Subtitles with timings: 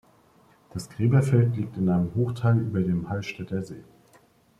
[0.73, 3.83] Das Gräberfeld liegt in einem Hochtal über dem Hallstätter See.